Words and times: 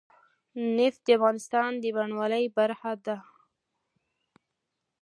نفت 0.77 1.01
د 1.05 1.09
افغانستان 1.17 1.71
د 1.83 1.85
بڼوالۍ 1.95 2.45
برخه 2.57 2.91
ده. 3.05 3.17